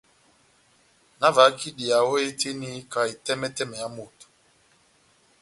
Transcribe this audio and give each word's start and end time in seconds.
Nahavahak' 1.19 1.65
idiya 1.69 1.97
ó 2.11 2.13
hé 2.21 2.25
tɛ́h 2.39 2.49
eni 2.53 2.69
ka 2.91 2.99
etɛmɛtɛmɛ 3.13 3.75
yá 3.81 3.87
moto. 3.95 4.25